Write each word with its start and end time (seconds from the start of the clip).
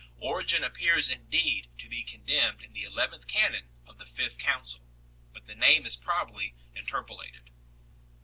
Origen 0.17 0.63
appears 0.63 1.11
indeed 1.11 1.69
to 1.77 1.87
be 1.87 2.01
condemned 2.01 2.63
in 2.63 2.73
the 2.73 2.81
eleventh 2.85 3.27
canon 3.27 3.69
of 3.85 3.99
the 3.99 4.05
Fifth 4.07 4.39
Council, 4.39 4.81
but 5.31 5.45
the 5.45 5.53
name 5.53 5.85
is 5.85 5.95
probably 5.95 6.55
interpolated 6.73 7.43
8 7.45 7.51